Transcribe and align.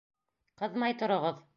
Ҡыҙмай 0.63 0.97
тороғоҙ! 1.05 1.49